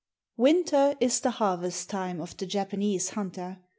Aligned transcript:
]Winter 0.35 0.95
is 0.99 1.19
the 1.19 1.29
harvest 1.29 1.87
time 1.91 2.19
of 2.19 2.35
the 2.37 2.47
Japanese 2.47 3.09
hunter. 3.09 3.59